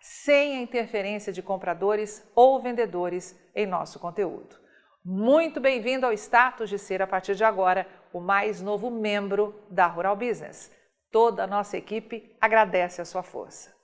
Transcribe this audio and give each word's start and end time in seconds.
sem 0.00 0.56
a 0.56 0.62
interferência 0.62 1.32
de 1.32 1.42
compradores 1.42 2.26
ou 2.34 2.60
vendedores 2.60 3.38
em 3.54 3.66
nosso 3.66 3.98
conteúdo. 3.98 4.56
Muito 5.04 5.60
bem-vindo 5.60 6.04
ao 6.04 6.12
status 6.12 6.68
de 6.68 6.78
ser, 6.78 7.00
a 7.00 7.06
partir 7.06 7.34
de 7.34 7.44
agora, 7.44 7.86
o 8.12 8.20
mais 8.20 8.60
novo 8.60 8.90
membro 8.90 9.54
da 9.70 9.86
Rural 9.86 10.16
Business. 10.16 10.70
Toda 11.10 11.44
a 11.44 11.46
nossa 11.46 11.76
equipe 11.76 12.36
agradece 12.40 13.00
a 13.00 13.04
sua 13.04 13.22
força. 13.22 13.76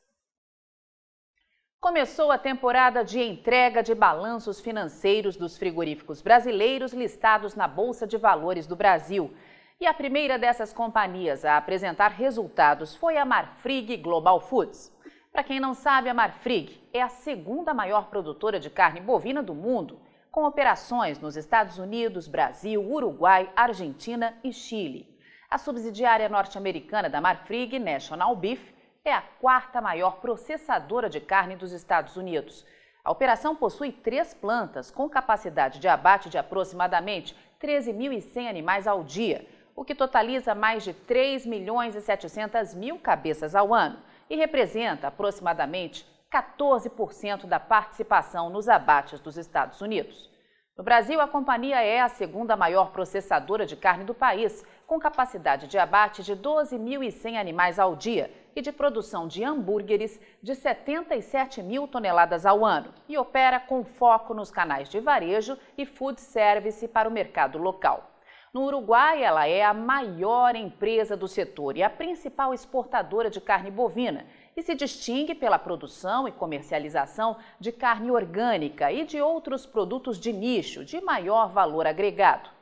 Começou 1.80 2.33
a 2.33 2.38
temporada 2.38 3.05
de 3.05 3.20
entrega 3.20 3.83
de 3.83 3.94
balanços 3.94 4.58
financeiros 4.58 5.36
dos 5.36 5.58
frigoríficos 5.58 6.22
brasileiros 6.22 6.94
listados 6.94 7.55
na 7.55 7.69
Bolsa 7.69 8.06
de 8.06 8.16
Valores 8.16 8.66
do 8.66 8.75
Brasil. 8.75 9.34
E 9.78 9.86
a 9.86 9.92
primeira 9.92 10.38
dessas 10.38 10.72
companhias 10.72 11.44
a 11.44 11.58
apresentar 11.58 12.08
resultados 12.08 12.97
foi 12.97 13.19
a 13.19 13.25
Marfrig 13.25 13.98
Global 13.98 14.41
Foods. 14.41 14.94
Para 15.34 15.42
quem 15.42 15.58
não 15.58 15.74
sabe, 15.74 16.08
a 16.08 16.14
Marfrig 16.14 16.80
é 16.92 17.02
a 17.02 17.08
segunda 17.08 17.74
maior 17.74 18.06
produtora 18.06 18.60
de 18.60 18.70
carne 18.70 19.00
bovina 19.00 19.42
do 19.42 19.52
mundo, 19.52 19.98
com 20.30 20.44
operações 20.44 21.18
nos 21.18 21.36
Estados 21.36 21.76
Unidos, 21.76 22.28
Brasil, 22.28 22.80
Uruguai, 22.80 23.50
Argentina 23.56 24.38
e 24.44 24.52
Chile. 24.52 25.12
A 25.50 25.58
subsidiária 25.58 26.28
norte-americana 26.28 27.10
da 27.10 27.20
Marfrig, 27.20 27.80
National 27.80 28.36
Beef, 28.36 28.72
é 29.04 29.12
a 29.12 29.22
quarta 29.22 29.80
maior 29.80 30.20
processadora 30.20 31.10
de 31.10 31.20
carne 31.20 31.56
dos 31.56 31.72
Estados 31.72 32.16
Unidos. 32.16 32.64
A 33.02 33.10
operação 33.10 33.56
possui 33.56 33.91
três 33.91 34.32
plantas 34.32 34.88
com 34.88 35.08
capacidade 35.08 35.80
de 35.80 35.88
abate 35.88 36.30
de 36.30 36.38
aproximadamente 36.38 37.36
13.100 37.60 38.48
animais 38.48 38.86
ao 38.86 39.02
dia, 39.02 39.44
o 39.74 39.84
que 39.84 39.96
totaliza 39.96 40.54
mais 40.54 40.84
de 40.84 40.94
3 40.94 41.44
milhões 41.44 41.96
e 41.96 42.00
700 42.00 42.72
mil 42.76 43.00
cabeças 43.00 43.56
ao 43.56 43.74
ano 43.74 43.98
e 44.28 44.36
representa 44.36 45.08
aproximadamente 45.08 46.06
14% 46.33 47.47
da 47.47 47.61
participação 47.61 48.50
nos 48.50 48.69
abates 48.69 49.20
dos 49.20 49.36
Estados 49.36 49.81
Unidos. 49.81 50.31
No 50.77 50.83
Brasil, 50.83 51.20
a 51.20 51.28
companhia 51.28 51.81
é 51.81 52.00
a 52.00 52.08
segunda 52.08 52.56
maior 52.56 52.91
processadora 52.91 53.64
de 53.64 53.77
carne 53.77 54.03
do 54.03 54.12
país, 54.12 54.64
com 54.89 54.98
capacidade 54.98 55.69
de 55.69 55.78
abate 55.78 56.25
de 56.25 56.34
12.100 56.34 57.39
animais 57.39 57.78
ao 57.78 57.94
dia 57.94 58.28
e 58.56 58.61
de 58.61 58.72
produção 58.72 59.28
de 59.28 59.44
hambúrgueres 59.44 60.20
de 60.42 60.55
77 60.56 61.62
mil 61.62 61.86
toneladas 61.86 62.44
ao 62.44 62.64
ano, 62.64 62.92
e 63.09 63.16
opera 63.16 63.61
com 63.61 63.84
foco 63.84 64.34
nos 64.34 64.50
canais 64.50 64.88
de 64.88 64.98
varejo 64.98 65.56
e 65.78 65.87
food 65.87 66.21
service 66.21 66.88
para 66.88 67.09
o 67.09 67.12
mercado 67.12 67.56
local. 67.56 68.13
No 68.54 68.66
Uruguai, 68.66 69.20
ela 69.20 69.48
é 69.48 69.65
a 69.65 69.75
maior 69.75 70.54
empresa 70.54 71.16
do 71.16 71.26
setor 71.26 71.76
e 71.76 71.82
a 71.82 71.91
principal 71.91 72.54
exportadora 72.54 73.28
de 73.28 73.41
carne 73.41 73.69
bovina 73.69 74.25
e 74.56 74.62
se 74.62 74.76
distingue 74.76 75.34
pela 75.34 75.59
produção 75.59 76.28
e 76.28 76.31
comercialização 76.31 77.37
de 77.59 77.72
carne 77.72 78.12
orgânica 78.12 78.92
e 78.92 79.04
de 79.04 79.20
outros 79.20 79.66
produtos 79.66 80.20
de 80.20 80.32
nicho 80.32 80.84
de 80.84 81.00
maior 81.00 81.48
valor 81.48 81.84
agregado. 81.84 82.53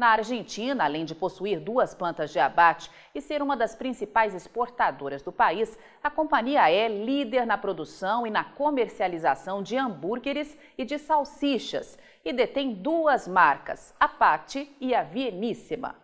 Na 0.00 0.12
Argentina, 0.12 0.82
além 0.82 1.04
de 1.04 1.14
possuir 1.14 1.60
duas 1.60 1.94
plantas 1.94 2.32
de 2.32 2.38
abate 2.38 2.90
e 3.14 3.20
ser 3.20 3.42
uma 3.42 3.54
das 3.54 3.74
principais 3.74 4.34
exportadoras 4.34 5.22
do 5.22 5.30
país, 5.30 5.78
a 6.02 6.08
companhia 6.08 6.70
é 6.70 6.88
líder 6.88 7.44
na 7.44 7.58
produção 7.58 8.26
e 8.26 8.30
na 8.30 8.42
comercialização 8.42 9.62
de 9.62 9.76
hambúrgueres 9.76 10.56
e 10.78 10.86
de 10.86 10.98
salsichas 10.98 11.98
e 12.24 12.32
detém 12.32 12.72
duas 12.72 13.28
marcas, 13.28 13.94
a 14.00 14.08
Patti 14.08 14.74
e 14.80 14.94
a 14.94 15.02
Vieníssima. 15.02 15.94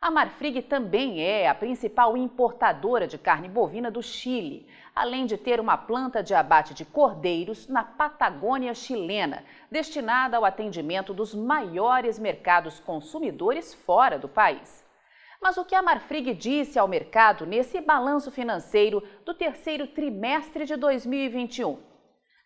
A 0.00 0.08
Marfrig 0.08 0.62
também 0.62 1.20
é 1.20 1.48
a 1.48 1.54
principal 1.54 2.16
importadora 2.16 3.08
de 3.08 3.18
carne 3.18 3.48
bovina 3.48 3.90
do 3.90 4.02
Chile, 4.04 4.68
além 4.94 5.26
de 5.26 5.36
ter 5.36 5.58
uma 5.58 5.76
planta 5.76 6.22
de 6.22 6.34
abate 6.34 6.74
de 6.74 6.84
cordeiros 6.84 7.66
na 7.66 7.82
Patagônia 7.82 8.74
chilena, 8.74 9.44
destinada 9.70 10.36
ao 10.36 10.44
atendimento 10.44 11.14
dos 11.14 11.34
maiores 11.34 12.18
mercados 12.18 12.78
consumidores 12.78 13.72
fora 13.72 14.18
do 14.18 14.28
país. 14.28 14.84
Mas 15.40 15.56
o 15.56 15.64
que 15.64 15.74
a 15.74 15.82
Marfrig 15.82 16.34
disse 16.34 16.78
ao 16.78 16.86
mercado 16.86 17.44
nesse 17.44 17.80
balanço 17.80 18.30
financeiro 18.30 19.02
do 19.24 19.34
terceiro 19.34 19.88
trimestre 19.88 20.64
de 20.64 20.76
2021? 20.76 21.78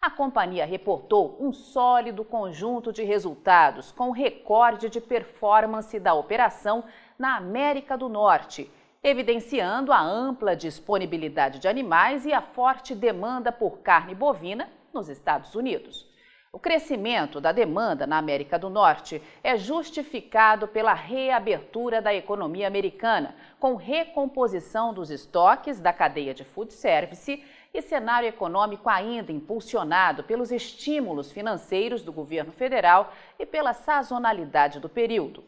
A 0.00 0.10
companhia 0.10 0.64
reportou 0.64 1.36
um 1.40 1.52
sólido 1.52 2.24
conjunto 2.24 2.92
de 2.92 3.02
resultados, 3.02 3.90
com 3.90 4.12
recorde 4.12 4.88
de 4.88 5.00
performance 5.00 5.98
da 5.98 6.14
operação 6.14 6.84
na 7.18 7.36
América 7.36 7.98
do 7.98 8.08
Norte, 8.08 8.70
evidenciando 9.08 9.92
a 9.92 10.00
ampla 10.00 10.56
disponibilidade 10.56 11.60
de 11.60 11.68
animais 11.68 12.26
e 12.26 12.32
a 12.32 12.42
forte 12.42 12.92
demanda 12.92 13.52
por 13.52 13.78
carne 13.78 14.16
bovina 14.16 14.68
nos 14.92 15.08
Estados 15.08 15.54
Unidos. 15.54 16.04
O 16.52 16.58
crescimento 16.58 17.40
da 17.40 17.52
demanda 17.52 18.04
na 18.04 18.18
América 18.18 18.58
do 18.58 18.68
Norte 18.68 19.22
é 19.44 19.56
justificado 19.56 20.66
pela 20.66 20.92
reabertura 20.92 22.02
da 22.02 22.12
economia 22.12 22.66
americana, 22.66 23.36
com 23.60 23.76
recomposição 23.76 24.92
dos 24.92 25.08
estoques 25.10 25.80
da 25.80 25.92
cadeia 25.92 26.34
de 26.34 26.42
food 26.42 26.72
service 26.72 27.44
e 27.72 27.82
cenário 27.82 28.28
econômico 28.28 28.88
ainda 28.88 29.30
impulsionado 29.30 30.24
pelos 30.24 30.50
estímulos 30.50 31.30
financeiros 31.30 32.02
do 32.02 32.12
governo 32.12 32.50
federal 32.50 33.12
e 33.38 33.46
pela 33.46 33.72
sazonalidade 33.72 34.80
do 34.80 34.88
período. 34.88 35.44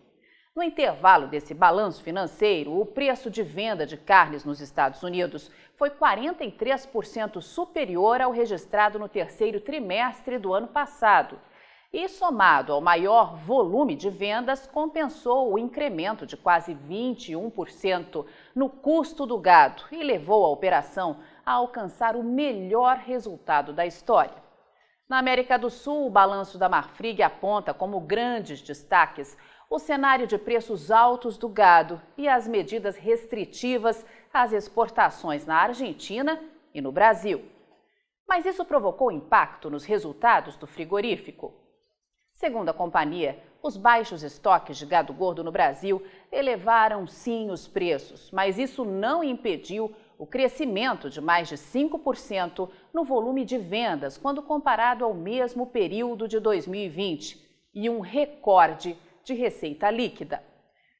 No 0.58 0.64
intervalo 0.64 1.28
desse 1.28 1.54
balanço 1.54 2.02
financeiro, 2.02 2.80
o 2.80 2.84
preço 2.84 3.30
de 3.30 3.44
venda 3.44 3.86
de 3.86 3.96
carnes 3.96 4.44
nos 4.44 4.60
Estados 4.60 5.04
Unidos 5.04 5.52
foi 5.76 5.88
43% 5.88 7.40
superior 7.40 8.20
ao 8.20 8.32
registrado 8.32 8.98
no 8.98 9.08
terceiro 9.08 9.60
trimestre 9.60 10.36
do 10.36 10.52
ano 10.52 10.66
passado. 10.66 11.38
E, 11.92 12.08
somado 12.08 12.72
ao 12.72 12.80
maior 12.80 13.36
volume 13.36 13.94
de 13.94 14.10
vendas, 14.10 14.66
compensou 14.66 15.52
o 15.52 15.60
incremento 15.60 16.26
de 16.26 16.36
quase 16.36 16.74
21% 16.74 18.26
no 18.52 18.68
custo 18.68 19.24
do 19.24 19.38
gado 19.38 19.84
e 19.92 20.02
levou 20.02 20.44
a 20.44 20.50
operação 20.50 21.20
a 21.46 21.52
alcançar 21.52 22.16
o 22.16 22.24
melhor 22.24 22.96
resultado 22.96 23.72
da 23.72 23.86
história. 23.86 24.48
Na 25.08 25.18
América 25.18 25.56
do 25.56 25.70
Sul, 25.70 26.06
o 26.06 26.10
balanço 26.10 26.58
da 26.58 26.68
Marfrig 26.68 27.22
aponta 27.22 27.72
como 27.72 27.98
grandes 28.00 28.60
destaques 28.60 29.38
o 29.70 29.78
cenário 29.78 30.26
de 30.26 30.38
preços 30.38 30.90
altos 30.90 31.36
do 31.36 31.48
gado 31.48 32.00
e 32.16 32.26
as 32.26 32.48
medidas 32.48 32.96
restritivas 32.96 34.04
às 34.32 34.52
exportações 34.52 35.44
na 35.44 35.56
Argentina 35.56 36.40
e 36.72 36.80
no 36.80 36.90
Brasil. 36.90 37.44
Mas 38.26 38.46
isso 38.46 38.64
provocou 38.64 39.12
impacto 39.12 39.70
nos 39.70 39.84
resultados 39.84 40.56
do 40.56 40.66
frigorífico? 40.66 41.52
Segundo 42.32 42.68
a 42.68 42.74
companhia, 42.74 43.42
os 43.62 43.76
baixos 43.76 44.22
estoques 44.22 44.78
de 44.78 44.86
gado 44.86 45.12
gordo 45.12 45.42
no 45.42 45.50
Brasil 45.50 46.02
elevaram 46.30 47.06
sim 47.06 47.50
os 47.50 47.66
preços, 47.66 48.30
mas 48.30 48.58
isso 48.58 48.84
não 48.84 49.24
impediu 49.24 49.92
o 50.16 50.26
crescimento 50.26 51.10
de 51.10 51.20
mais 51.20 51.48
de 51.48 51.56
5% 51.56 52.68
no 52.92 53.04
volume 53.04 53.44
de 53.44 53.58
vendas 53.58 54.16
quando 54.16 54.42
comparado 54.42 55.04
ao 55.04 55.14
mesmo 55.14 55.66
período 55.66 56.28
de 56.28 56.38
2020 56.38 57.46
e 57.74 57.88
um 57.88 58.00
recorde 58.00 58.96
de 59.28 59.34
receita 59.34 59.90
líquida. 59.90 60.42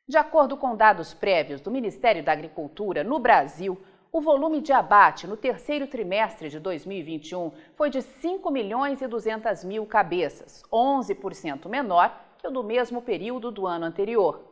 De 0.06 0.18
acordo 0.18 0.56
com 0.56 0.76
dados 0.76 1.14
prévios 1.14 1.62
do 1.62 1.70
Ministério 1.70 2.22
da 2.22 2.32
Agricultura, 2.32 3.02
no 3.02 3.18
Brasil, 3.18 3.80
o 4.12 4.20
volume 4.20 4.60
de 4.60 4.70
abate 4.70 5.26
no 5.26 5.36
terceiro 5.36 5.86
trimestre 5.86 6.50
de 6.50 6.60
2021 6.60 7.52
foi 7.74 7.88
de 7.88 8.02
5 8.02 8.50
milhões 8.50 9.00
e 9.00 9.06
200 9.06 9.64
mil 9.64 9.86
cabeças, 9.86 10.62
11% 10.70 11.68
menor 11.68 12.14
que 12.38 12.46
o 12.46 12.50
do 12.50 12.62
mesmo 12.62 13.00
período 13.00 13.50
do 13.50 13.66
ano 13.66 13.86
anterior. 13.86 14.44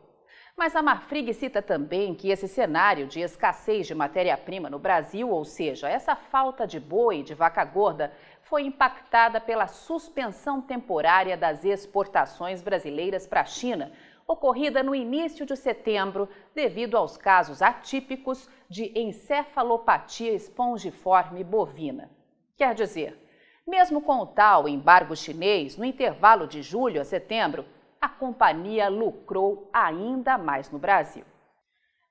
Mas 0.55 0.75
a 0.75 0.81
Marfrig 0.81 1.31
cita 1.35 1.61
também 1.61 2.15
que 2.15 2.29
esse 2.29 2.47
cenário 2.47 3.05
de 3.05 3.19
escassez 3.19 3.85
de 3.85 3.93
matéria-prima 3.93 4.71
no 4.71 4.79
Brasil, 4.79 5.29
ou 5.29 5.45
seja, 5.45 5.87
essa 5.87 6.15
falta 6.15 6.65
de 6.65 6.79
boi 6.79 7.19
e 7.19 7.23
de 7.23 7.35
vaca 7.35 7.63
gorda, 7.63 8.11
foi 8.49 8.63
impactada 8.63 9.41
pela 9.41 9.67
suspensão 9.67 10.61
temporária 10.61 11.35
das 11.35 11.65
exportações 11.65 12.61
brasileiras 12.61 13.27
para 13.27 13.41
a 13.41 13.45
China, 13.45 13.91
ocorrida 14.25 14.81
no 14.81 14.95
início 14.95 15.45
de 15.45 15.55
setembro, 15.55 16.29
devido 16.53 16.97
aos 16.97 17.17
casos 17.17 17.61
atípicos 17.61 18.49
de 18.69 18.91
encefalopatia 18.97 20.33
espongiforme 20.33 21.43
bovina. 21.43 22.09
Quer 22.55 22.73
dizer, 22.73 23.17
mesmo 23.65 24.01
com 24.01 24.19
o 24.19 24.25
tal 24.25 24.67
embargo 24.67 25.15
chinês, 25.15 25.77
no 25.77 25.85
intervalo 25.85 26.47
de 26.47 26.61
julho 26.61 27.01
a 27.01 27.05
setembro, 27.05 27.65
a 27.99 28.07
companhia 28.07 28.89
lucrou 28.89 29.69
ainda 29.73 30.37
mais 30.37 30.71
no 30.71 30.79
Brasil. 30.79 31.23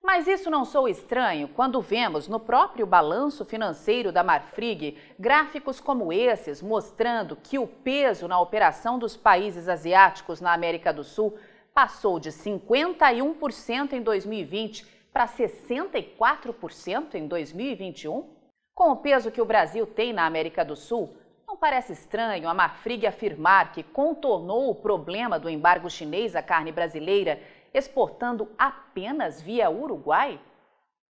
Mas 0.07 0.29
isso 0.29 0.49
não 0.49 0.65
sou 0.65 0.89
estranho 0.89 1.49
quando 1.49 1.81
vemos 1.81 2.29
no 2.29 2.39
próprio 2.39 2.87
balanço 2.87 3.45
financeiro 3.45 4.13
da 4.13 4.23
Marfrig 4.23 4.97
gráficos 5.19 5.81
como 5.81 6.13
esses 6.13 6.63
mostrando 6.63 7.35
que 7.35 7.59
o 7.59 7.67
peso 7.67 8.29
na 8.29 8.39
operação 8.39 9.01
dos 9.01 9.17
países 9.17 9.69
asiáticos 9.69 10.41
na 10.41 10.53
América 10.53 10.93
do 10.93 11.03
Sul 11.03 11.37
passou 11.75 12.21
de 12.21 12.31
51% 12.31 13.95
em 13.95 14.01
2020 14.01 14.87
para 15.13 15.27
64% 15.27 17.17
em 17.17 17.27
2021. 17.27 18.31
Com 18.77 18.93
o 18.93 18.97
peso 18.99 19.33
que 19.33 19.43
o 19.43 19.45
Brasil 19.45 19.89
tem 19.89 20.13
na 20.13 20.25
América 20.25 20.65
do 20.65 20.77
Sul, 20.77 21.17
não 21.49 21.57
parece 21.57 21.93
estranho 21.93 22.49
a 22.49 22.55
Marfrig 22.55 23.09
afirmar 23.09 23.73
que 23.73 23.83
contornou 23.83 24.71
o 24.71 24.75
problema 24.75 25.37
do 25.37 25.51
embargo 25.51 25.91
chinês 25.91 26.37
à 26.37 26.43
carne 26.43 26.71
brasileira 26.71 27.41
exportando 27.77 28.51
apenas 28.59 29.43
via 29.43 29.71
Uruguai? 29.71 30.41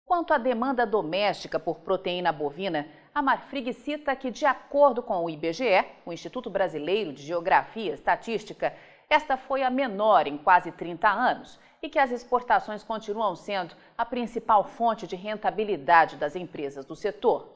Quanto 0.04 0.34
à 0.34 0.38
demanda 0.38 0.84
doméstica 0.84 1.58
por 1.58 1.80
proteína 1.80 2.30
bovina, 2.32 2.86
a 3.14 3.22
Marfrig 3.22 3.72
cita 3.72 4.14
que, 4.14 4.30
de 4.30 4.44
acordo 4.44 5.02
com 5.02 5.24
o 5.24 5.30
IBGE, 5.30 5.84
o 6.04 6.12
Instituto 6.12 6.50
Brasileiro 6.50 7.12
de 7.12 7.22
Geografia 7.22 7.90
e 7.90 7.94
Estatística, 7.94 8.76
esta 9.08 9.36
foi 9.36 9.62
a 9.62 9.70
menor 9.70 10.26
em 10.26 10.36
quase 10.36 10.70
30 10.70 11.08
anos 11.08 11.58
e 11.82 11.88
que 11.88 11.98
as 11.98 12.12
exportações 12.12 12.82
continuam 12.82 13.34
sendo 13.34 13.74
a 13.96 14.04
principal 14.04 14.64
fonte 14.64 15.06
de 15.06 15.16
rentabilidade 15.16 16.16
das 16.16 16.36
empresas 16.36 16.84
do 16.84 16.94
setor. 16.94 17.48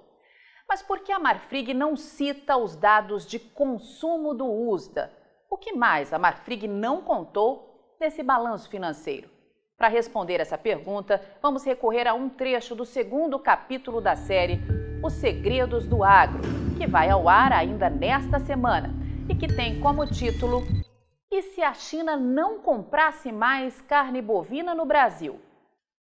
Mas 0.66 0.82
por 0.82 1.00
que 1.00 1.12
a 1.12 1.18
Marfrig 1.18 1.74
não 1.74 1.94
cita 1.94 2.56
os 2.56 2.74
dados 2.74 3.26
de 3.26 3.38
consumo 3.38 4.32
do 4.32 4.46
USDA? 4.46 5.12
O 5.50 5.58
que 5.58 5.74
mais 5.74 6.12
a 6.12 6.18
Marfrig 6.18 6.66
não 6.66 7.02
contou 7.02 7.74
nesse 8.00 8.23
balanço 8.23 8.69
financeiro? 8.69 9.29
Para 9.76 9.88
responder 9.88 10.41
essa 10.41 10.56
pergunta, 10.56 11.20
vamos 11.43 11.64
recorrer 11.64 12.06
a 12.06 12.14
um 12.14 12.29
trecho 12.29 12.75
do 12.75 12.85
segundo 12.85 13.38
capítulo 13.38 14.00
da 14.00 14.14
série 14.14 14.61
Os 15.02 15.14
Segredos 15.14 15.87
do 15.87 16.05
Agro, 16.05 16.43
que 16.79 16.87
vai 16.87 17.11
ao 17.11 17.29
ar 17.29 17.52
ainda 17.52 17.91
nesta 17.91 18.38
semana 18.38 18.91
e 19.29 19.35
que 19.35 19.49
tem 19.49 19.81
como 19.81 20.06
título 20.06 20.62
E 21.31 21.43
se 21.43 21.62
a 21.62 21.75
China 21.75 22.17
não 22.17 22.61
comprasse 22.61 23.32
mais 23.32 23.81
carne 23.82 24.23
bovina 24.23 24.75
no 24.75 24.87
Brasil? 24.87 25.40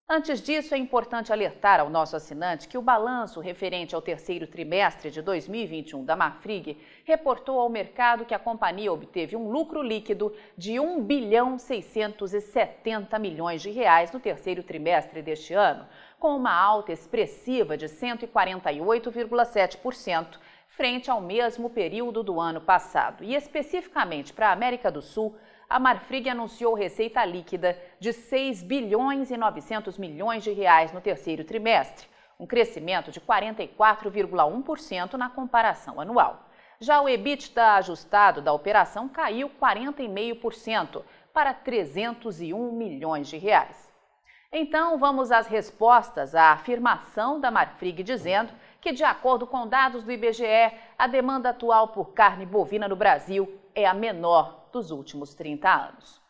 Antes 0.06 0.42
disso, 0.42 0.74
é 0.74 0.76
importante 0.76 1.32
alertar 1.32 1.80
ao 1.80 1.88
nosso 1.88 2.14
assinante 2.14 2.68
que 2.68 2.76
o 2.76 2.82
balanço 2.82 3.40
referente 3.40 3.94
ao 3.94 4.02
terceiro 4.02 4.46
trimestre 4.46 5.10
de 5.10 5.22
2021 5.22 6.04
da 6.04 6.14
Marfrig 6.14 6.76
reportou 7.06 7.58
ao 7.58 7.70
mercado 7.70 8.26
que 8.26 8.34
a 8.34 8.38
companhia 8.38 8.92
obteve 8.92 9.34
um 9.34 9.50
lucro 9.50 9.80
líquido 9.80 10.30
de 10.58 10.78
1 10.78 11.02
bilhão 11.02 11.58
670 11.58 13.18
milhões 13.18 13.62
de 13.62 13.70
reais 13.70 14.12
no 14.12 14.20
terceiro 14.20 14.62
trimestre 14.62 15.22
deste 15.22 15.54
ano, 15.54 15.88
com 16.18 16.36
uma 16.36 16.52
alta 16.52 16.92
expressiva 16.92 17.74
de 17.74 17.86
148,7% 17.86 20.38
frente 20.68 21.10
ao 21.10 21.22
mesmo 21.22 21.70
período 21.70 22.22
do 22.22 22.38
ano 22.38 22.60
passado. 22.60 23.24
E 23.24 23.34
especificamente 23.34 24.34
para 24.34 24.50
a 24.50 24.52
América 24.52 24.90
do 24.90 25.00
Sul, 25.00 25.34
a 25.74 25.78
Marfrig 25.80 26.28
anunciou 26.28 26.72
receita 26.72 27.24
líquida 27.24 27.76
de 27.98 28.12
6 28.12 28.62
bilhões 28.62 29.32
e 29.32 29.36
900 29.36 29.98
milhões 29.98 30.44
de 30.44 30.52
reais 30.52 30.92
no 30.92 31.00
terceiro 31.00 31.42
trimestre, 31.42 32.06
um 32.38 32.46
crescimento 32.46 33.10
de 33.10 33.20
44,1% 33.20 35.14
na 35.14 35.28
comparação 35.28 36.00
anual. 36.00 36.46
Já 36.78 37.00
o 37.00 37.08
EBITDA 37.08 37.72
ajustado 37.72 38.40
da 38.40 38.52
operação 38.52 39.08
caiu 39.08 39.50
40,5% 39.60 41.02
para 41.32 41.52
301 41.52 42.70
milhões 42.70 43.26
de 43.26 43.36
reais. 43.36 43.92
Então, 44.52 44.96
vamos 44.96 45.32
às 45.32 45.48
respostas 45.48 46.36
à 46.36 46.52
afirmação 46.52 47.40
da 47.40 47.50
Marfrig 47.50 48.04
dizendo 48.04 48.52
que, 48.80 48.92
de 48.92 49.02
acordo 49.02 49.44
com 49.44 49.66
dados 49.66 50.04
do 50.04 50.12
IBGE, 50.12 50.72
a 50.96 51.08
demanda 51.08 51.48
atual 51.48 51.88
por 51.88 52.12
carne 52.12 52.46
bovina 52.46 52.86
no 52.86 52.94
Brasil 52.94 53.60
é 53.74 53.84
a 53.84 53.92
menor 53.92 54.63
dos 54.74 54.90
últimos 54.90 55.34
30 55.34 55.72
anos. 55.72 56.20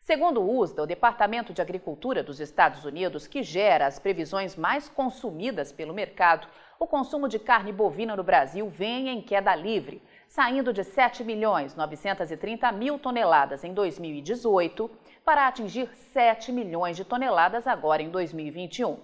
Segundo 0.00 0.40
o 0.40 0.58
USDA, 0.58 0.84
o 0.84 0.86
Departamento 0.86 1.52
de 1.52 1.60
Agricultura 1.60 2.22
dos 2.22 2.40
Estados 2.40 2.84
Unidos, 2.84 3.26
que 3.26 3.42
gera 3.42 3.86
as 3.86 3.98
previsões 3.98 4.56
mais 4.56 4.88
consumidas 4.88 5.72
pelo 5.72 5.92
mercado, 5.92 6.46
o 6.78 6.86
consumo 6.86 7.28
de 7.28 7.40
carne 7.40 7.72
bovina 7.72 8.14
no 8.14 8.22
Brasil 8.22 8.68
vem 8.68 9.08
em 9.08 9.20
queda 9.20 9.54
livre, 9.54 10.00
saindo 10.28 10.72
de 10.72 10.84
7 10.84 11.24
milhões 11.24 11.74
930 11.74 12.70
mil 12.70 12.98
toneladas 12.98 13.64
em 13.64 13.74
2018 13.74 14.88
para 15.24 15.48
atingir 15.48 15.90
7 16.12 16.52
milhões 16.52 16.96
de 16.96 17.04
toneladas 17.04 17.66
agora 17.66 18.00
em 18.00 18.10
2021. 18.10 18.96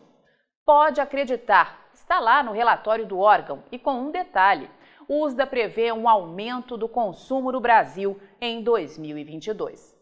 Pode 0.64 1.00
acreditar, 1.00 1.90
está 1.92 2.20
lá 2.20 2.42
no 2.42 2.52
relatório 2.52 3.04
do 3.04 3.18
órgão 3.18 3.64
e 3.72 3.78
com 3.78 3.94
um 3.94 4.10
detalhe: 4.12 4.70
o 5.08 5.24
USDA 5.24 5.46
prevê 5.46 5.92
um 5.92 6.08
aumento 6.08 6.76
do 6.76 6.88
consumo 6.88 7.52
no 7.52 7.60
Brasil 7.60 8.20
em 8.40 8.62
2022. 8.62 9.94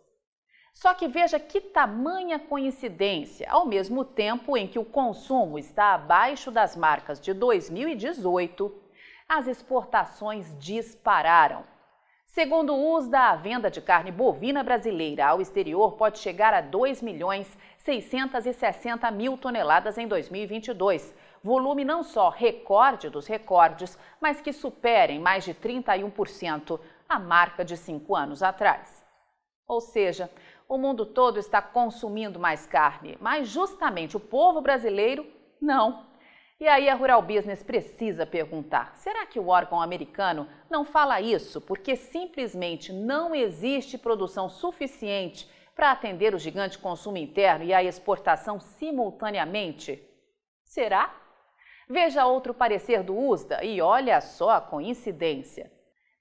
Só 0.74 0.94
que 0.94 1.06
veja 1.06 1.38
que 1.38 1.60
tamanha 1.60 2.38
coincidência, 2.38 3.46
ao 3.50 3.66
mesmo 3.66 4.04
tempo 4.04 4.56
em 4.56 4.66
que 4.66 4.78
o 4.78 4.84
consumo 4.84 5.58
está 5.58 5.94
abaixo 5.94 6.50
das 6.50 6.74
marcas 6.74 7.20
de 7.20 7.34
2018, 7.34 8.72
as 9.28 9.46
exportações 9.46 10.56
dispararam. 10.58 11.64
Segundo 12.26 12.74
o 12.74 12.96
USDA, 12.96 13.18
a 13.18 13.36
venda 13.36 13.70
de 13.70 13.82
carne 13.82 14.10
bovina 14.10 14.62
brasileira 14.62 15.26
ao 15.26 15.42
exterior 15.42 15.92
pode 15.92 16.18
chegar 16.18 16.54
a 16.54 16.62
2 16.62 17.02
milhões 17.02 17.46
660 17.76 19.10
mil 19.10 19.36
toneladas 19.36 19.98
em 19.98 20.08
2022, 20.08 21.14
volume 21.42 21.84
não 21.84 22.02
só 22.02 22.28
recorde 22.28 23.08
dos 23.08 23.26
recordes, 23.26 23.98
mas 24.20 24.40
que 24.40 24.52
superem 24.52 25.18
mais 25.18 25.44
de 25.44 25.54
31% 25.54 26.78
a 27.08 27.18
marca 27.18 27.64
de 27.64 27.76
cinco 27.76 28.14
anos 28.14 28.42
atrás. 28.42 29.04
Ou 29.66 29.80
seja, 29.80 30.30
o 30.68 30.78
mundo 30.78 31.04
todo 31.04 31.38
está 31.38 31.60
consumindo 31.60 32.38
mais 32.38 32.66
carne, 32.66 33.16
mas 33.20 33.48
justamente 33.48 34.16
o 34.16 34.20
povo 34.20 34.60
brasileiro 34.60 35.26
não. 35.60 36.06
E 36.58 36.68
aí 36.68 36.88
a 36.88 36.94
Rural 36.94 37.20
Business 37.22 37.62
precisa 37.62 38.24
perguntar: 38.24 38.96
será 38.96 39.26
que 39.26 39.40
o 39.40 39.48
órgão 39.48 39.82
americano 39.82 40.48
não 40.70 40.84
fala 40.84 41.20
isso 41.20 41.60
porque 41.60 41.96
simplesmente 41.96 42.92
não 42.92 43.34
existe 43.34 43.98
produção 43.98 44.48
suficiente 44.48 45.50
para 45.74 45.90
atender 45.90 46.34
o 46.34 46.38
gigante 46.38 46.78
consumo 46.78 47.16
interno 47.16 47.64
e 47.64 47.74
a 47.74 47.82
exportação 47.82 48.60
simultaneamente? 48.60 50.02
Será? 50.64 51.21
Veja 51.92 52.24
outro 52.24 52.54
parecer 52.54 53.02
do 53.02 53.14
USDA 53.14 53.62
e 53.62 53.82
olha 53.82 54.18
só 54.22 54.48
a 54.48 54.60
coincidência. 54.62 55.70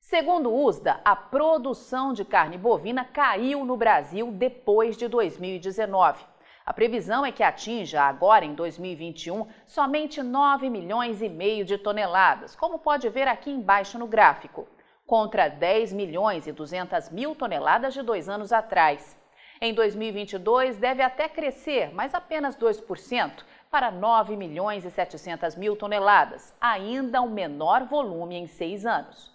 Segundo 0.02 0.52
o 0.52 0.66
USDA, 0.66 1.00
a 1.06 1.16
produção 1.16 2.12
de 2.12 2.26
carne 2.26 2.58
bovina 2.58 3.06
caiu 3.06 3.64
no 3.64 3.78
Brasil 3.78 4.34
depois 4.34 4.98
de 4.98 5.08
2019. 5.08 6.26
A 6.66 6.74
previsão 6.74 7.26
é 7.26 7.32
que 7.32 7.42
atinja 7.42 8.02
agora 8.02 8.44
em 8.44 8.54
2021 8.54 9.48
somente 9.66 10.22
9 10.22 10.70
milhões 10.70 11.22
e 11.22 11.30
meio 11.30 11.64
de 11.64 11.78
toneladas, 11.78 12.54
como 12.54 12.78
pode 12.78 13.08
ver 13.08 13.30
aqui 13.30 13.50
embaixo 13.50 13.98
no 13.98 14.08
gráfico, 14.08 14.68
contra 15.08 15.48
10 15.48 15.94
milhões 15.94 16.48
e 16.48 16.52
200 16.52 17.10
mil 17.12 17.34
toneladas 17.34 17.94
de 17.94 18.02
dois 18.02 18.28
anos 18.28 18.52
atrás. 18.52 19.18
Em 19.62 19.74
2022 19.74 20.76
deve 20.76 21.02
até 21.02 21.30
crescer, 21.30 21.94
mas 21.94 22.14
apenas 22.14 22.58
2%, 22.58 23.46
para 23.72 23.90
9 23.90 24.36
milhões 24.36 24.84
e 24.84 24.92
700 24.92 25.56
mil 25.56 25.78
toneladas, 25.78 26.54
ainda 26.60 27.22
o 27.22 27.30
menor 27.30 27.86
volume 27.86 28.36
em 28.36 28.46
seis 28.46 28.86
anos. 28.86 29.32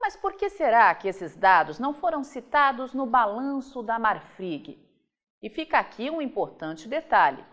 Mas 0.00 0.16
por 0.16 0.34
que 0.34 0.48
será 0.48 0.94
que 0.94 1.08
esses 1.08 1.36
dados 1.36 1.80
não 1.80 1.92
foram 1.92 2.22
citados 2.22 2.94
no 2.94 3.04
balanço 3.04 3.82
da 3.82 3.98
Marfrig? 3.98 4.78
E 5.42 5.50
fica 5.50 5.78
aqui 5.78 6.08
um 6.08 6.22
importante 6.22 6.88
detalhe. 6.88 7.44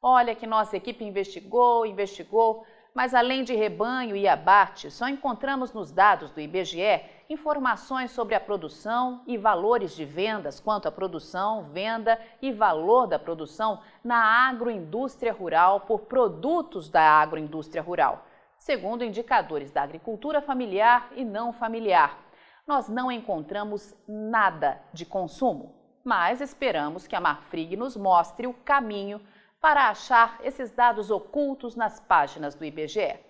Olha 0.00 0.34
que 0.34 0.46
nossa 0.46 0.76
equipe 0.76 1.04
investigou, 1.04 1.86
investigou, 1.86 2.66
Mas 2.94 3.14
além 3.14 3.42
de 3.42 3.54
rebanho 3.54 4.14
e 4.14 4.28
abate, 4.28 4.90
só 4.90 5.08
encontramos 5.08 5.72
nos 5.72 5.90
dados 5.90 6.30
do 6.30 6.40
IBGE 6.40 7.02
informações 7.28 8.10
sobre 8.10 8.34
a 8.34 8.40
produção 8.40 9.22
e 9.26 9.38
valores 9.38 9.96
de 9.96 10.04
vendas 10.04 10.60
quanto 10.60 10.86
à 10.86 10.92
produção, 10.92 11.64
venda 11.64 12.20
e 12.42 12.52
valor 12.52 13.06
da 13.06 13.18
produção 13.18 13.80
na 14.04 14.48
agroindústria 14.48 15.32
rural 15.32 15.80
por 15.80 16.00
produtos 16.00 16.90
da 16.90 17.02
agroindústria 17.02 17.82
rural, 17.82 18.26
segundo 18.58 19.04
indicadores 19.04 19.70
da 19.70 19.82
agricultura 19.82 20.42
familiar 20.42 21.08
e 21.16 21.24
não 21.24 21.50
familiar. 21.50 22.18
Nós 22.66 22.90
não 22.90 23.10
encontramos 23.10 23.94
nada 24.06 24.82
de 24.92 25.06
consumo, 25.06 25.74
mas 26.04 26.42
esperamos 26.42 27.06
que 27.06 27.16
a 27.16 27.20
Marfrig 27.20 27.74
nos 27.74 27.96
mostre 27.96 28.46
o 28.46 28.52
caminho 28.52 29.18
para 29.62 29.88
achar 29.88 30.38
esses 30.42 30.70
dados 30.72 31.08
ocultos 31.08 31.74
nas 31.76 32.00
páginas 32.00 32.56
do 32.56 32.64
IBGE. 32.64 33.20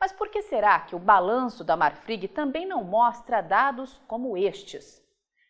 Mas 0.00 0.12
por 0.12 0.30
que 0.30 0.40
será 0.40 0.80
que 0.80 0.96
o 0.96 0.98
balanço 0.98 1.62
da 1.62 1.76
Marfrig 1.76 2.26
também 2.28 2.64
não 2.66 2.82
mostra 2.82 3.42
dados 3.42 4.00
como 4.08 4.34
estes? 4.34 5.04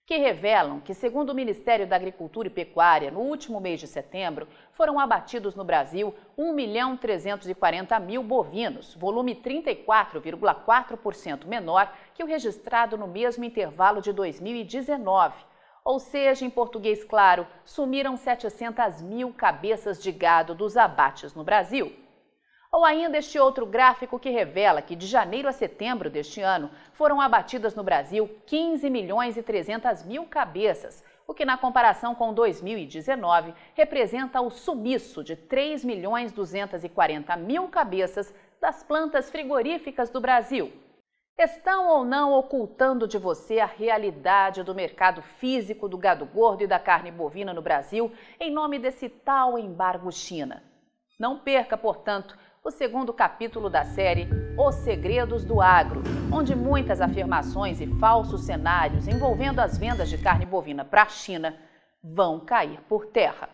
Que 0.05 0.17
revelam 0.19 0.81
que, 0.81 0.93
segundo 0.93 1.31
o 1.31 1.35
Ministério 1.35 1.87
da 1.87 1.95
Agricultura 1.95 2.49
e 2.49 2.51
Pecuária, 2.51 3.13
no 3.13 3.21
último 3.21 3.61
mês 3.61 3.79
de 3.79 3.87
setembro, 3.87 4.49
foram 4.73 4.99
abatidos 4.99 5.55
no 5.55 5.63
Brasil 5.65 6.13
1 6.37 6.53
milhão 6.53 6.97
340 6.97 8.01
mil 8.01 8.25
bovinos, 8.25 8.93
volume 8.97 9.37
34,4% 9.37 11.47
menor 11.47 11.93
que 12.13 12.25
o 12.25 12.27
registrado 12.27 12.99
no 12.99 13.07
mesmo 13.07 13.45
intervalo 13.45 14.03
de 14.03 14.13
2019 14.13 15.54
ou 15.85 15.99
seja, 15.99 16.47
em 16.47 16.51
português 16.51 17.05
claro, 17.05 17.47
sumiram 17.65 18.17
700 18.17 19.03
mil 19.03 19.35
cabeças 19.35 20.03
de 20.03 20.11
gado 20.11 20.55
dos 20.55 20.77
abates 20.79 21.35
no 21.35 21.45
Brasil. 21.45 21.93
Ou 22.73 22.85
ainda 22.85 23.19
este 23.19 23.39
outro 23.39 23.67
gráfico 23.67 24.19
que 24.19 24.31
revela 24.31 24.83
que 24.83 24.97
de 24.97 25.07
janeiro 25.07 25.47
a 25.47 25.53
setembro 25.53 26.09
deste 26.09 26.41
ano 26.41 26.71
foram 26.93 27.21
abatidas 27.21 27.75
no 27.75 27.85
Brasil 27.85 28.29
15 28.47 28.89
milhões 28.89 29.37
e 29.37 29.43
300 29.43 30.03
mil 30.05 30.25
cabeças, 30.25 31.05
o 31.27 31.35
que 31.35 31.45
na 31.45 31.57
comparação 31.57 32.15
com 32.15 32.33
2019 32.33 33.55
representa 33.75 34.41
o 34.41 34.51
sumiço 34.51 35.23
de 35.23 35.37
3 35.37 35.85
milhões 35.85 36.33
240 36.33 37.37
mil 37.37 37.69
cabeças 37.69 38.35
das 38.61 38.83
plantas 38.83 39.31
frigoríficas 39.31 40.11
do 40.11 40.21
Brasil. 40.21 40.73
Estão 41.37 41.89
ou 41.89 42.05
não 42.05 42.33
ocultando 42.33 43.09
de 43.09 43.19
você 43.19 43.59
a 43.59 43.67
realidade 43.67 44.63
do 44.63 44.73
mercado 44.73 45.21
físico 45.21 45.89
do 45.89 45.99
gado 45.99 46.25
gordo 46.25 46.63
e 46.63 46.67
da 46.67 46.79
carne 46.79 47.11
bovina 47.11 47.53
no 47.53 47.61
Brasil 47.61 48.13
em 48.39 48.53
nome 48.53 48.79
desse 48.79 49.09
tal 49.09 49.59
embargo 49.59 50.13
China? 50.13 50.63
Não 51.19 51.37
perca, 51.41 51.77
portanto, 51.77 52.39
o 52.63 52.71
segundo 52.71 53.13
capítulo 53.13 53.69
da 53.69 53.83
série 53.83 54.29
Os 54.57 54.77
Segredos 54.77 55.45
do 55.45 55.61
Agro, 55.61 56.05
onde 56.33 56.55
muitas 56.55 57.01
afirmações 57.01 57.81
e 57.81 57.87
falsos 57.99 58.43
cenários 58.43 59.09
envolvendo 59.09 59.59
as 59.59 59.77
vendas 59.77 60.09
de 60.09 60.19
carne 60.19 60.47
bovina 60.47 60.85
para 60.85 61.03
a 61.03 61.09
China 61.09 61.59
vão 62.01 62.39
cair 62.39 62.81
por 62.83 63.07
terra. 63.07 63.49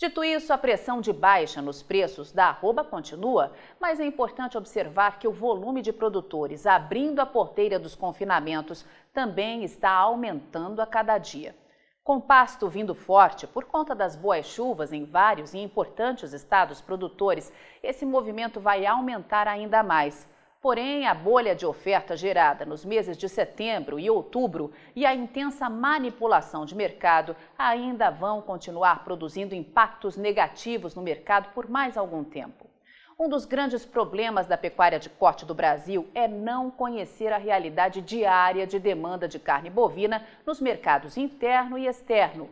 Dito 0.00 0.24
isso, 0.24 0.50
a 0.50 0.56
pressão 0.56 0.98
de 0.98 1.12
baixa 1.12 1.60
nos 1.60 1.82
preços 1.82 2.32
da 2.32 2.46
arroba 2.46 2.82
continua, 2.82 3.52
mas 3.78 4.00
é 4.00 4.06
importante 4.06 4.56
observar 4.56 5.18
que 5.18 5.28
o 5.28 5.32
volume 5.32 5.82
de 5.82 5.92
produtores 5.92 6.66
abrindo 6.66 7.20
a 7.20 7.26
porteira 7.26 7.78
dos 7.78 7.94
confinamentos 7.94 8.86
também 9.12 9.62
está 9.62 9.90
aumentando 9.90 10.80
a 10.80 10.86
cada 10.86 11.18
dia. 11.18 11.54
Com 12.02 12.18
pasto 12.18 12.66
vindo 12.66 12.94
forte 12.94 13.46
por 13.46 13.66
conta 13.66 13.94
das 13.94 14.16
boas 14.16 14.46
chuvas 14.46 14.90
em 14.90 15.04
vários 15.04 15.52
e 15.52 15.58
importantes 15.58 16.32
estados 16.32 16.80
produtores, 16.80 17.52
esse 17.82 18.06
movimento 18.06 18.58
vai 18.58 18.86
aumentar 18.86 19.46
ainda 19.46 19.82
mais. 19.82 20.26
Porém, 20.60 21.06
a 21.06 21.14
bolha 21.14 21.54
de 21.54 21.64
oferta 21.64 22.14
gerada 22.14 22.66
nos 22.66 22.84
meses 22.84 23.16
de 23.16 23.30
setembro 23.30 23.98
e 23.98 24.10
outubro 24.10 24.70
e 24.94 25.06
a 25.06 25.14
intensa 25.14 25.70
manipulação 25.70 26.66
de 26.66 26.74
mercado 26.74 27.34
ainda 27.56 28.10
vão 28.10 28.42
continuar 28.42 29.02
produzindo 29.02 29.54
impactos 29.54 30.18
negativos 30.18 30.94
no 30.94 31.00
mercado 31.00 31.50
por 31.54 31.66
mais 31.66 31.96
algum 31.96 32.22
tempo. 32.22 32.68
Um 33.18 33.26
dos 33.26 33.46
grandes 33.46 33.86
problemas 33.86 34.46
da 34.46 34.58
pecuária 34.58 34.98
de 34.98 35.08
corte 35.08 35.46
do 35.46 35.54
Brasil 35.54 36.06
é 36.14 36.28
não 36.28 36.70
conhecer 36.70 37.32
a 37.32 37.38
realidade 37.38 38.02
diária 38.02 38.66
de 38.66 38.78
demanda 38.78 39.26
de 39.26 39.38
carne 39.38 39.70
bovina 39.70 40.26
nos 40.44 40.60
mercados 40.60 41.16
interno 41.16 41.78
e 41.78 41.86
externo. 41.86 42.50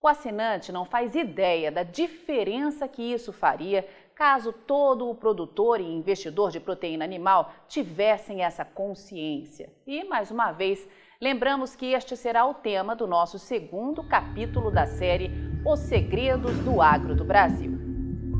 O 0.00 0.06
assinante 0.06 0.70
não 0.70 0.84
faz 0.84 1.16
ideia 1.16 1.72
da 1.72 1.82
diferença 1.82 2.86
que 2.86 3.02
isso 3.02 3.32
faria 3.32 3.84
caso 4.14 4.52
todo 4.52 5.10
o 5.10 5.14
produtor 5.14 5.80
e 5.80 5.84
investidor 5.84 6.52
de 6.52 6.60
proteína 6.60 7.04
animal 7.04 7.52
tivessem 7.66 8.44
essa 8.44 8.64
consciência. 8.64 9.72
E, 9.84 10.04
mais 10.04 10.30
uma 10.30 10.52
vez, 10.52 10.88
lembramos 11.20 11.74
que 11.74 11.94
este 11.94 12.16
será 12.16 12.46
o 12.46 12.54
tema 12.54 12.94
do 12.94 13.08
nosso 13.08 13.40
segundo 13.40 14.04
capítulo 14.04 14.70
da 14.70 14.86
série 14.86 15.32
Os 15.66 15.80
Segredos 15.80 16.56
do 16.60 16.80
Agro 16.80 17.16
do 17.16 17.24
Brasil. 17.24 17.72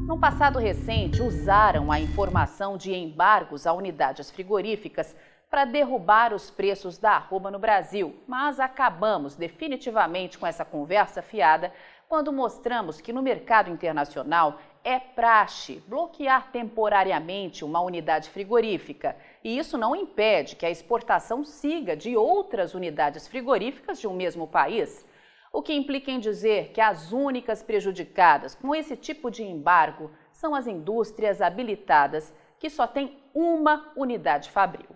No 0.07 0.19
passado 0.19 0.61
recente, 0.61 1.21
usaram 1.21 1.91
a 1.91 1.99
informação 1.99 2.77
de 2.77 2.95
embargos 2.95 3.67
a 3.67 3.73
unidades 3.73 4.31
frigoríficas 4.31 5.15
para 5.51 5.65
derrubar 5.65 6.35
os 6.35 6.51
preços 6.51 6.99
da 6.99 7.13
arroba 7.13 7.51
no 7.51 7.59
Brasil, 7.59 8.15
mas 8.27 8.61
acabamos 8.61 9.35
definitivamente 9.35 10.37
com 10.37 10.47
essa 10.47 10.65
conversa 10.65 11.23
fiada 11.23 11.73
quando 12.09 12.33
mostramos 12.33 13.01
que 13.01 13.13
no 13.13 13.23
mercado 13.23 13.71
internacional 13.71 14.59
é 14.85 14.99
praxe 14.99 15.83
bloquear 15.87 16.51
temporariamente 16.51 17.65
uma 17.65 17.81
unidade 17.81 18.31
frigorífica, 18.31 19.17
e 19.43 19.59
isso 19.59 19.77
não 19.77 19.95
impede 19.95 20.57
que 20.57 20.65
a 20.65 20.71
exportação 20.71 21.45
siga 21.45 21.97
de 21.97 22.17
outras 22.17 22.75
unidades 22.75 23.29
frigoríficas 23.29 24.01
de 24.01 24.07
um 24.07 24.15
mesmo 24.15 24.47
país. 24.47 25.07
O 25.53 25.63
que 25.63 25.75
implica 25.75 26.11
em 26.11 26.21
dizer 26.21 26.73
que 26.73 26.81
as 26.81 27.11
únicas 27.11 27.63
prejudicadas 27.63 28.55
com 28.55 28.75
esse 28.75 28.97
tipo 28.97 29.31
de 29.31 29.43
embargo 29.43 30.11
são 30.33 30.55
as 30.55 30.67
indústrias 30.67 31.41
habilitadas, 31.41 32.35
que 32.59 32.71
só 32.71 32.87
têm 32.87 33.19
uma 33.35 33.93
unidade 33.97 34.51
fabril. 34.51 34.89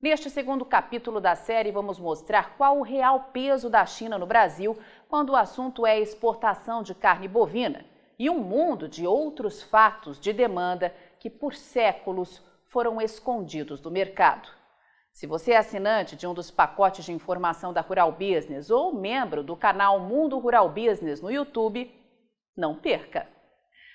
Neste 0.00 0.30
segundo 0.30 0.64
capítulo 0.64 1.20
da 1.20 1.34
série, 1.34 1.72
vamos 1.72 1.98
mostrar 1.98 2.56
qual 2.56 2.78
o 2.78 2.82
real 2.82 3.30
peso 3.32 3.68
da 3.68 3.84
China 3.84 4.16
no 4.16 4.26
Brasil 4.26 4.78
quando 5.08 5.30
o 5.30 5.36
assunto 5.36 5.84
é 5.84 5.98
exportação 5.98 6.84
de 6.84 6.94
carne 6.94 7.26
bovina 7.26 7.84
e 8.16 8.30
um 8.30 8.38
mundo 8.38 8.88
de 8.88 9.04
outros 9.08 9.60
fatos 9.60 10.20
de 10.20 10.32
demanda 10.32 10.94
que 11.18 11.28
por 11.28 11.52
séculos 11.52 12.40
foram 12.66 13.00
escondidos 13.00 13.80
do 13.80 13.90
mercado. 13.90 14.48
Se 15.12 15.26
você 15.26 15.50
é 15.50 15.56
assinante 15.56 16.14
de 16.14 16.28
um 16.28 16.34
dos 16.34 16.48
pacotes 16.48 17.04
de 17.04 17.12
informação 17.12 17.72
da 17.72 17.80
Rural 17.80 18.12
Business 18.12 18.70
ou 18.70 18.94
membro 18.94 19.42
do 19.42 19.56
canal 19.56 19.98
Mundo 19.98 20.38
Rural 20.38 20.68
Business 20.68 21.20
no 21.20 21.28
YouTube, 21.28 21.92
não 22.56 22.76
perca! 22.76 23.26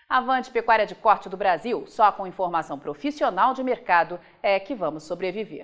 Avante 0.09 0.51
Pecuária 0.51 0.85
de 0.85 0.95
Corte 0.95 1.29
do 1.29 1.37
Brasil, 1.37 1.85
só 1.87 2.11
com 2.11 2.27
informação 2.27 2.77
profissional 2.77 3.53
de 3.53 3.63
mercado 3.63 4.19
é 4.41 4.59
que 4.59 4.75
vamos 4.75 5.03
sobreviver. 5.03 5.63